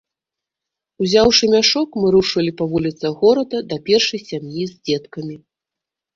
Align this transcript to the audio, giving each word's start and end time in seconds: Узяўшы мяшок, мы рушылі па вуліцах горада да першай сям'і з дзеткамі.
Узяўшы 1.03 1.49
мяшок, 1.55 1.89
мы 2.05 2.13
рушылі 2.15 2.51
па 2.63 2.67
вуліцах 2.73 3.13
горада 3.21 3.57
да 3.75 3.81
першай 3.91 4.19
сям'і 4.29 4.63
з 4.73 4.77
дзеткамі. 4.91 5.35